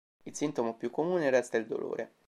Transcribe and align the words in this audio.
Il 0.23 0.35
sintomo 0.35 0.77
più 0.77 0.89
comune 0.89 1.29
resta 1.29 1.57
il 1.57 1.67
dolore. 1.67 2.15